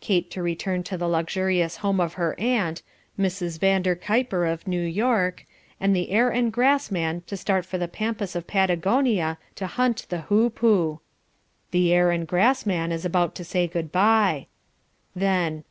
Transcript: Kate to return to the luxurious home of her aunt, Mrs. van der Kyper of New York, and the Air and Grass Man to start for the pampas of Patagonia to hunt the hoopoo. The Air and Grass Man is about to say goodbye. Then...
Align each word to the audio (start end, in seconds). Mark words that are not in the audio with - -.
Kate 0.00 0.28
to 0.32 0.42
return 0.42 0.82
to 0.82 0.96
the 0.96 1.06
luxurious 1.06 1.76
home 1.76 2.00
of 2.00 2.14
her 2.14 2.34
aunt, 2.40 2.82
Mrs. 3.16 3.60
van 3.60 3.80
der 3.82 3.94
Kyper 3.94 4.44
of 4.52 4.66
New 4.66 4.82
York, 4.82 5.44
and 5.78 5.94
the 5.94 6.10
Air 6.10 6.30
and 6.30 6.52
Grass 6.52 6.90
Man 6.90 7.22
to 7.28 7.36
start 7.36 7.64
for 7.64 7.78
the 7.78 7.86
pampas 7.86 8.34
of 8.34 8.48
Patagonia 8.48 9.38
to 9.54 9.68
hunt 9.68 10.06
the 10.08 10.22
hoopoo. 10.22 10.98
The 11.70 11.92
Air 11.92 12.10
and 12.10 12.26
Grass 12.26 12.66
Man 12.66 12.90
is 12.90 13.04
about 13.04 13.36
to 13.36 13.44
say 13.44 13.68
goodbye. 13.68 14.48
Then... 15.14 15.62